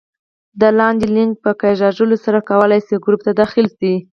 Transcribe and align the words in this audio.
د 0.59 0.61
لاندې 0.79 1.05
لینک 1.15 1.33
په 1.43 1.51
کېکاږلو 1.61 2.17
سره 2.25 2.39
کولای 2.49 2.79
شئ 2.87 2.95
ګروپ 3.05 3.21
ته 3.27 3.31
داخل 3.41 3.65
شئ 3.77 3.95